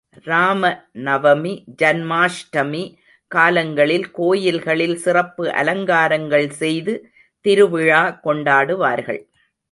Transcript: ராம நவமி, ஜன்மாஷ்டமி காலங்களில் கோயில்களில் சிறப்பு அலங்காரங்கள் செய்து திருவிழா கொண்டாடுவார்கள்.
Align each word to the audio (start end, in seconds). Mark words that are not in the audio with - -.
ராம 0.23 0.61
நவமி, 0.93 1.51
ஜன்மாஷ்டமி 1.81 2.83
காலங்களில் 3.31 4.11
கோயில்களில் 4.11 4.95
சிறப்பு 4.95 5.43
அலங்காரங்கள் 5.51 6.47
செய்து 6.49 6.93
திருவிழா 7.45 8.19
கொண்டாடுவார்கள். 8.23 9.21